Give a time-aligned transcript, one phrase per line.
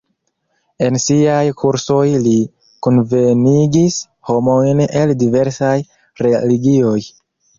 [0.85, 2.33] En siaj kursoj li
[2.87, 3.99] kunvenigis
[4.31, 5.77] homojn el diversaj
[6.25, 6.99] religioj.